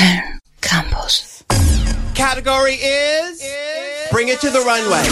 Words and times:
Köln 0.00 0.38
Campus. 0.62 1.44
Category 2.14 2.74
is, 2.74 3.42
Bring 4.10 4.28
It 4.28 4.40
to 4.40 4.50
the 4.50 4.58
Runway. 4.58 5.06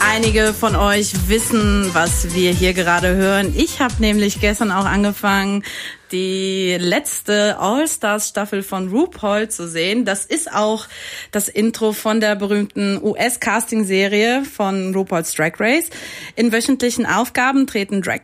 Einige 0.00 0.52
von 0.52 0.76
euch 0.76 1.28
wissen, 1.28 1.90
was 1.94 2.34
wir 2.34 2.52
hier 2.52 2.72
gerade 2.74 3.14
hören. 3.16 3.52
Ich 3.56 3.80
habe 3.80 3.94
nämlich 3.98 4.40
gestern 4.40 4.70
auch 4.70 4.84
angefangen, 4.84 5.64
die 6.12 6.76
letzte 6.78 7.58
All-Stars-Staffel 7.58 8.62
von 8.62 8.88
RuPaul 8.88 9.48
zu 9.48 9.68
sehen. 9.68 10.04
Das 10.04 10.24
ist 10.24 10.52
auch 10.52 10.86
das 11.30 11.48
Intro 11.48 11.92
von 11.92 12.20
der 12.20 12.36
berühmten 12.36 13.00
US-Casting-Serie 13.02 14.44
von 14.44 14.94
RuPaul's 14.94 15.32
Drag 15.34 15.52
Race. 15.58 15.90
In 16.36 16.52
wöchentlichen 16.52 17.06
Aufgaben 17.06 17.66
treten 17.66 18.02
Drag, 18.02 18.20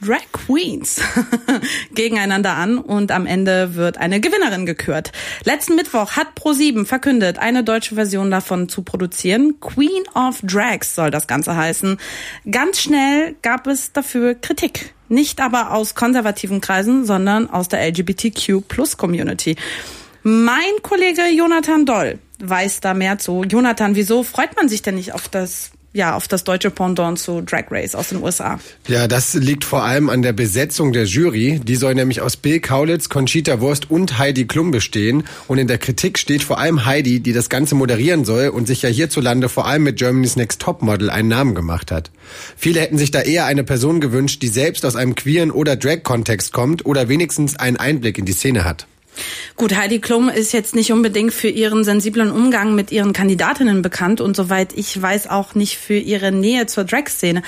Drag 0.00 0.22
Queens 0.32 1.00
gegeneinander 1.94 2.54
an 2.54 2.78
und 2.78 3.12
am 3.12 3.26
Ende 3.26 3.74
wird 3.74 3.98
eine 3.98 4.20
Gewinnerin 4.20 4.66
gekürt. 4.66 5.12
Letzten 5.44 5.76
Mittwoch 5.76 6.12
hat 6.12 6.28
Pro7 6.38 6.84
verkündet, 6.84 7.38
eine 7.38 7.64
deutsche 7.64 7.94
Version 7.94 8.30
davon 8.30 8.68
zu 8.68 8.82
produzieren. 8.82 9.60
Queen 9.60 10.02
of 10.14 10.40
Drags 10.42 10.94
soll 10.94 11.10
das 11.10 11.26
Ganze 11.26 11.56
heißen. 11.56 11.98
Ganz 12.50 12.80
schnell 12.80 13.36
gab 13.42 13.66
es 13.66 13.92
dafür 13.92 14.34
Kritik. 14.34 14.94
Nicht 15.10 15.40
aber 15.40 15.72
aus 15.72 15.96
konservativen 15.96 16.60
Kreisen, 16.60 17.04
sondern 17.04 17.50
aus 17.50 17.66
der 17.66 17.84
LGBTQ-Plus-Community. 17.88 19.56
Mein 20.22 20.82
Kollege 20.82 21.22
Jonathan 21.36 21.84
Doll 21.84 22.18
weiß 22.38 22.78
da 22.78 22.94
mehr 22.94 23.18
zu. 23.18 23.42
Jonathan, 23.42 23.96
wieso 23.96 24.22
freut 24.22 24.54
man 24.56 24.68
sich 24.68 24.82
denn 24.82 24.94
nicht 24.94 25.12
auf 25.12 25.28
das 25.28 25.72
ja, 25.92 26.14
auf 26.14 26.28
das 26.28 26.44
deutsche 26.44 26.70
Pendant 26.70 27.18
zu 27.18 27.40
Drag 27.40 27.64
Race 27.70 27.96
aus 27.96 28.10
den 28.10 28.22
USA. 28.22 28.60
Ja, 28.86 29.08
das 29.08 29.34
liegt 29.34 29.64
vor 29.64 29.82
allem 29.82 30.08
an 30.08 30.22
der 30.22 30.32
Besetzung 30.32 30.92
der 30.92 31.04
Jury. 31.04 31.60
Die 31.64 31.74
soll 31.74 31.96
nämlich 31.96 32.20
aus 32.20 32.36
Bill 32.36 32.60
Kaulitz, 32.60 33.08
Conchita 33.08 33.60
Wurst 33.60 33.90
und 33.90 34.18
Heidi 34.18 34.46
Klum 34.46 34.70
bestehen. 34.70 35.24
Und 35.48 35.58
in 35.58 35.66
der 35.66 35.78
Kritik 35.78 36.18
steht 36.18 36.44
vor 36.44 36.58
allem 36.58 36.84
Heidi, 36.86 37.18
die 37.18 37.32
das 37.32 37.48
Ganze 37.48 37.74
moderieren 37.74 38.24
soll 38.24 38.48
und 38.48 38.66
sich 38.66 38.82
ja 38.82 38.88
hierzulande 38.88 39.48
vor 39.48 39.66
allem 39.66 39.82
mit 39.82 39.98
Germany's 39.98 40.36
Next 40.36 40.62
Topmodel 40.62 41.10
einen 41.10 41.28
Namen 41.28 41.56
gemacht 41.56 41.90
hat. 41.90 42.12
Viele 42.56 42.80
hätten 42.80 42.98
sich 42.98 43.10
da 43.10 43.22
eher 43.22 43.46
eine 43.46 43.64
Person 43.64 44.00
gewünscht, 44.00 44.42
die 44.42 44.48
selbst 44.48 44.84
aus 44.84 44.94
einem 44.94 45.16
queeren 45.16 45.50
oder 45.50 45.74
Drag-Kontext 45.74 46.52
kommt 46.52 46.86
oder 46.86 47.08
wenigstens 47.08 47.56
einen 47.56 47.78
Einblick 47.78 48.16
in 48.16 48.26
die 48.26 48.32
Szene 48.32 48.64
hat. 48.64 48.86
Gut, 49.56 49.76
Heidi 49.76 49.98
Klum 49.98 50.28
ist 50.28 50.52
jetzt 50.52 50.74
nicht 50.74 50.92
unbedingt 50.92 51.34
für 51.34 51.48
ihren 51.48 51.84
sensiblen 51.84 52.30
Umgang 52.30 52.74
mit 52.74 52.92
ihren 52.92 53.12
Kandidatinnen 53.12 53.82
bekannt 53.82 54.20
und 54.20 54.34
soweit 54.34 54.72
ich 54.74 55.00
weiß 55.00 55.28
auch 55.28 55.54
nicht 55.54 55.76
für 55.76 55.96
ihre 55.96 56.32
Nähe 56.32 56.66
zur 56.66 56.84
Drag-Szene. 56.84 57.42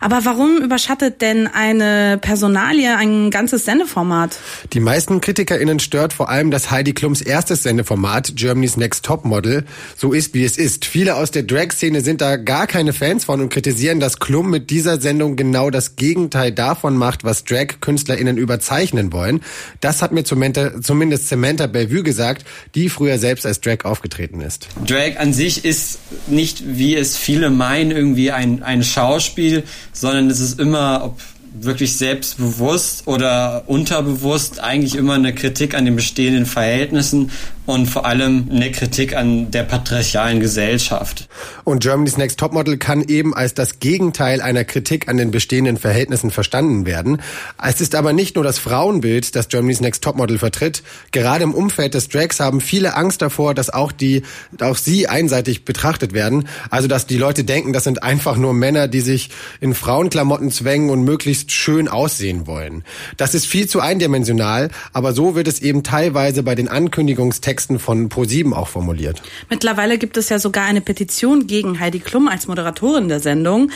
Aber 0.00 0.24
warum 0.24 0.58
überschattet 0.58 1.20
denn 1.22 1.46
eine 1.46 2.18
Personalie 2.20 2.96
ein 2.96 3.30
ganzes 3.30 3.64
Sendeformat? 3.64 4.38
Die 4.72 4.80
meisten 4.80 5.20
KritikerInnen 5.20 5.80
stört 5.80 6.12
vor 6.12 6.28
allem, 6.28 6.50
dass 6.50 6.70
Heidi 6.70 6.92
Klums 6.92 7.20
erstes 7.20 7.62
Sendeformat, 7.62 8.36
Germany's 8.36 8.76
Next 8.76 9.04
Top 9.04 9.24
Model, 9.24 9.64
so 9.96 10.12
ist, 10.12 10.34
wie 10.34 10.44
es 10.44 10.56
ist. 10.56 10.84
Viele 10.84 11.16
aus 11.16 11.30
der 11.30 11.42
Drag-Szene 11.42 12.00
sind 12.00 12.20
da 12.20 12.36
gar 12.36 12.66
keine 12.66 12.92
Fans 12.92 13.24
von 13.24 13.40
und 13.40 13.48
kritisieren, 13.48 14.00
dass 14.00 14.18
Klum 14.18 14.50
mit 14.50 14.70
dieser 14.70 15.00
Sendung 15.00 15.36
genau 15.36 15.70
das 15.70 15.96
Gegenteil 15.96 16.52
davon 16.52 16.96
macht, 16.96 17.24
was 17.24 17.44
Drag-KünstlerInnen 17.44 18.38
überzeichnen 18.38 19.12
wollen. 19.12 19.40
Das 19.80 20.02
hat 20.02 20.12
mir 20.12 20.24
zumindest 20.24 21.28
Samantha 21.28 21.66
Bellevue 21.66 22.02
gesagt, 22.02 22.44
die 22.74 22.88
früher 22.88 23.18
selbst 23.18 23.46
als 23.46 23.60
Drag 23.60 23.84
aufgetreten 23.84 24.40
ist. 24.40 24.68
Drag 24.86 25.18
an 25.18 25.32
sich 25.32 25.64
ist 25.64 25.98
nicht, 26.26 26.62
wie 26.66 26.96
es 26.96 27.16
viele 27.16 27.50
meinen, 27.50 27.90
irgendwie 27.90 28.30
ein, 28.30 28.62
ein 28.62 28.82
Schauspiel, 28.82 29.64
sondern 29.92 30.30
es 30.30 30.40
ist 30.40 30.58
immer, 30.58 31.02
ob 31.04 31.20
wirklich 31.52 31.96
selbstbewusst 31.96 33.06
oder 33.06 33.64
unterbewusst 33.66 34.60
eigentlich 34.60 34.94
immer 34.94 35.14
eine 35.14 35.34
Kritik 35.34 35.74
an 35.74 35.84
den 35.84 35.96
bestehenden 35.96 36.46
Verhältnissen 36.46 37.30
und 37.68 37.86
vor 37.86 38.06
allem 38.06 38.48
eine 38.50 38.72
Kritik 38.72 39.14
an 39.14 39.50
der 39.50 39.62
patriarchalen 39.62 40.40
Gesellschaft. 40.40 41.28
Und 41.64 41.82
Germany's 41.82 42.16
Next 42.16 42.40
Topmodel 42.40 42.78
kann 42.78 43.02
eben 43.02 43.34
als 43.34 43.52
das 43.52 43.78
Gegenteil 43.78 44.40
einer 44.40 44.64
Kritik 44.64 45.06
an 45.06 45.18
den 45.18 45.30
bestehenden 45.30 45.76
Verhältnissen 45.76 46.30
verstanden 46.30 46.86
werden. 46.86 47.20
Es 47.62 47.82
ist 47.82 47.94
aber 47.94 48.14
nicht 48.14 48.36
nur 48.36 48.44
das 48.44 48.58
Frauenbild, 48.58 49.36
das 49.36 49.48
Germany's 49.48 49.82
Next 49.82 50.02
Topmodel 50.02 50.38
vertritt. 50.38 50.82
Gerade 51.12 51.44
im 51.44 51.52
Umfeld 51.52 51.92
des 51.92 52.08
Drags 52.08 52.40
haben 52.40 52.62
viele 52.62 52.96
Angst 52.96 53.20
davor, 53.20 53.52
dass 53.52 53.68
auch 53.68 53.92
die, 53.92 54.22
auch 54.62 54.78
sie 54.78 55.06
einseitig 55.06 55.66
betrachtet 55.66 56.14
werden. 56.14 56.48
Also, 56.70 56.88
dass 56.88 57.06
die 57.06 57.18
Leute 57.18 57.44
denken, 57.44 57.74
das 57.74 57.84
sind 57.84 58.02
einfach 58.02 58.38
nur 58.38 58.54
Männer, 58.54 58.88
die 58.88 59.02
sich 59.02 59.28
in 59.60 59.74
Frauenklamotten 59.74 60.50
zwängen 60.50 60.88
und 60.88 61.02
möglichst 61.02 61.47
schön 61.52 61.88
aussehen 61.88 62.46
wollen. 62.46 62.84
Das 63.16 63.34
ist 63.34 63.46
viel 63.46 63.68
zu 63.68 63.80
eindimensional, 63.80 64.70
aber 64.92 65.12
so 65.12 65.34
wird 65.34 65.48
es 65.48 65.60
eben 65.60 65.82
teilweise 65.82 66.42
bei 66.42 66.54
den 66.54 66.68
Ankündigungstexten 66.68 67.58
Texten 67.58 67.78
von 67.78 68.08
Pro7 68.08 68.52
auch 68.52 68.68
formuliert. 68.68 69.22
Mittlerweile 69.50 69.98
gibt 69.98 70.16
es 70.16 70.28
ja 70.28 70.38
sogar 70.38 70.64
eine 70.64 70.80
Petition 70.80 71.46
gegen 71.46 71.80
Heidi 71.80 71.98
Klum 71.98 72.28
als 72.28 72.46
Moderatorin 72.46 73.08
der 73.08 73.20
Sendung. 73.20 73.70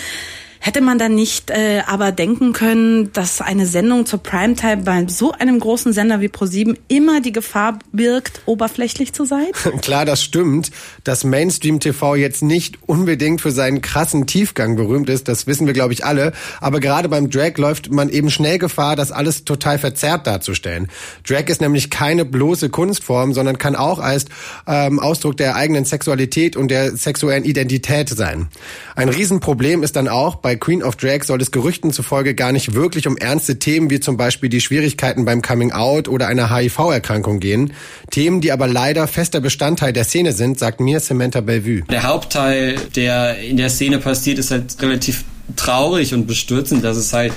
Hätte 0.65 0.81
man 0.81 0.97
dann 0.97 1.17
nicht 1.17 1.51
äh, 1.51 1.83
aber 1.89 2.13
denken 2.13 2.53
können, 2.53 3.13
dass 3.13 3.41
eine 3.41 3.67
Sendung 3.67 4.07
zur 4.07 4.23
Primetime 4.23 4.85
bei 4.85 5.05
so 5.09 5.33
einem 5.33 5.59
großen 5.59 5.93
Sender 5.93 6.21
wie 6.21 6.29
ProSieben 6.29 6.79
immer 6.87 7.21
die 7.21 7.33
Gefahr 7.33 7.81
birgt, 7.91 8.43
oberflächlich 8.47 9.13
zu 9.13 9.25
sein? 9.25 9.49
Klar, 9.83 10.05
das 10.05 10.23
stimmt. 10.23 10.71
Dass 11.03 11.25
Mainstream 11.25 11.81
TV 11.81 12.15
jetzt 12.15 12.45
nicht 12.45 12.79
unbedingt 12.87 13.41
für 13.41 13.51
seinen 13.51 13.83
krassen 13.83 14.29
Tiefgang 14.29 14.77
berühmt 14.77 15.09
ist, 15.09 15.27
das 15.27 15.49
wissen 15.49 15.67
wir, 15.67 15.75
glaube 15.75 15.95
ich, 15.95 16.05
alle. 16.05 16.33
Aber 16.61 16.79
gerade 16.79 17.09
beim 17.09 17.29
Drag 17.29 17.59
läuft 17.59 17.91
man 17.91 18.09
eben 18.09 18.31
schnell 18.31 18.59
Gefahr, 18.59 18.95
das 18.95 19.11
alles 19.11 19.45
total 19.45 19.81
verzerrt 19.81 20.29
darzustellen. 20.29 20.87
Drag 21.27 21.49
ist 21.49 21.61
nämlich 21.61 21.91
keine 21.91 22.25
bloße 22.25 22.71
Kunstform, 22.71 23.35
sondern 23.35 23.59
kann 23.59 23.75
auch 23.75 23.99
als 23.99 24.27
ähm, 24.69 25.01
Ausdruck 25.01 25.37
der 25.39 25.57
eigenen 25.57 25.85
Sexualität 25.85 26.57
und 26.57 26.69
der 26.71 26.97
sexuellen 26.97 27.43
Identität 27.43 28.11
sein. 28.11 28.47
Ein 28.95 29.09
Riesenproblem 29.09 29.83
ist 29.83 29.97
dann 29.97 30.07
auch 30.07 30.37
bei 30.37 30.52
bei 30.53 30.57
Queen 30.57 30.83
of 30.83 30.97
Drag 30.97 31.23
soll 31.23 31.41
es 31.41 31.51
Gerüchten 31.51 31.93
zufolge 31.93 32.35
gar 32.35 32.53
nicht 32.53 32.75
wirklich 32.75 33.07
um 33.07 33.17
ernste 33.17 33.59
Themen 33.59 33.89
wie 33.89 34.01
zum 34.01 34.19
Beispiel 34.19 34.51
die 34.51 34.61
Schwierigkeiten 34.61 35.25
beim 35.25 35.41
Coming 35.41 35.73
Out 35.73 36.09
oder 36.09 36.27
einer 36.27 36.55
HIV-Erkrankung 36.55 37.41
gehen. 37.41 37.73
Themen, 38.11 38.43
die 38.43 38.53
aber 38.53 38.67
leider 38.67 39.09
fester 39.09 39.41
Bestandteil 39.41 39.95
der 39.95 40.05
Szene 40.05 40.33
sind, 40.33 40.59
sagt 40.59 40.81
mir 40.81 41.01
Samantha 41.01 41.41
Bellevue. 41.41 41.85
Der 41.91 42.03
Hauptteil, 42.03 42.77
der 42.95 43.39
in 43.39 43.57
der 43.57 43.71
Szene 43.71 43.97
passiert, 43.97 44.39
ist 44.39 44.51
halt 44.51 44.77
relativ 44.83 45.25
traurig 45.57 46.13
und 46.13 46.27
bestürzend, 46.27 46.85
dass 46.85 46.99
es 46.99 47.15
halt 47.15 47.33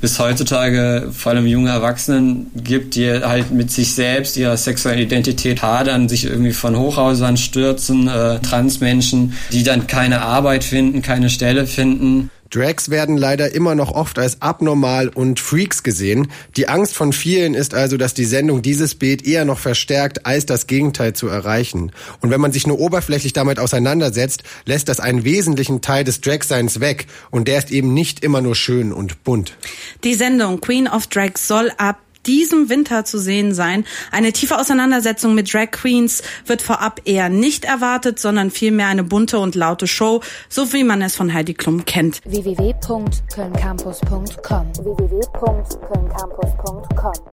bis 0.00 0.18
heutzutage 0.20 1.08
vor 1.12 1.32
allem 1.32 1.46
junge 1.46 1.70
Erwachsenen 1.70 2.52
gibt, 2.54 2.94
die 2.94 3.10
halt 3.10 3.50
mit 3.50 3.72
sich 3.72 3.94
selbst, 3.94 4.36
ihrer 4.36 4.56
sexuellen 4.56 5.00
Identität 5.00 5.60
hadern, 5.62 6.08
sich 6.08 6.24
irgendwie 6.24 6.52
von 6.52 6.76
Hochhausern 6.76 7.36
stürzen, 7.36 8.06
äh, 8.06 8.38
Transmenschen, 8.38 9.34
die 9.50 9.64
dann 9.64 9.88
keine 9.88 10.22
Arbeit 10.22 10.62
finden, 10.62 11.02
keine 11.02 11.30
Stelle 11.30 11.66
finden. 11.66 12.30
Drags 12.50 12.90
werden 12.90 13.16
leider 13.16 13.54
immer 13.54 13.76
noch 13.76 13.92
oft 13.92 14.18
als 14.18 14.42
abnormal 14.42 15.08
und 15.08 15.38
Freaks 15.38 15.82
gesehen. 15.82 16.30
Die 16.56 16.68
Angst 16.68 16.94
von 16.96 17.12
vielen 17.12 17.54
ist 17.54 17.74
also, 17.74 17.96
dass 17.96 18.12
die 18.12 18.24
Sendung 18.24 18.60
dieses 18.60 18.96
Bild 18.96 19.24
eher 19.26 19.44
noch 19.44 19.58
verstärkt, 19.58 20.26
als 20.26 20.46
das 20.46 20.66
Gegenteil 20.66 21.12
zu 21.12 21.28
erreichen. 21.28 21.92
Und 22.20 22.30
wenn 22.30 22.40
man 22.40 22.50
sich 22.50 22.66
nur 22.66 22.80
oberflächlich 22.80 23.32
damit 23.32 23.60
auseinandersetzt, 23.60 24.42
lässt 24.64 24.88
das 24.88 24.98
einen 24.98 25.24
wesentlichen 25.24 25.80
Teil 25.80 26.02
des 26.02 26.20
Dragseins 26.20 26.80
weg. 26.80 27.06
Und 27.30 27.46
der 27.46 27.58
ist 27.58 27.70
eben 27.70 27.94
nicht 27.94 28.24
immer 28.24 28.40
nur 28.40 28.56
schön 28.56 28.92
und 28.92 29.22
bunt. 29.22 29.56
Die 30.02 30.14
Sendung 30.14 30.60
Queen 30.60 30.88
of 30.88 31.06
Drags 31.06 31.46
soll 31.46 31.70
ab 31.78 31.98
diesem 32.30 32.68
Winter 32.68 33.04
zu 33.04 33.18
sehen 33.18 33.52
sein. 33.54 33.84
Eine 34.12 34.32
tiefe 34.32 34.56
Auseinandersetzung 34.56 35.34
mit 35.34 35.52
Drag 35.52 35.72
Queens 35.72 36.22
wird 36.46 36.62
vorab 36.62 37.00
eher 37.04 37.28
nicht 37.28 37.64
erwartet, 37.64 38.20
sondern 38.20 38.52
vielmehr 38.52 38.86
eine 38.86 39.02
bunte 39.02 39.40
und 39.40 39.56
laute 39.56 39.88
Show, 39.88 40.20
so 40.48 40.72
wie 40.72 40.84
man 40.84 41.02
es 41.02 41.16
von 41.16 41.34
Heidi 41.34 41.54
Klum 41.54 41.84
kennt. 41.84 42.20
www.kölncampus.com 42.24 44.72
www 44.84 45.20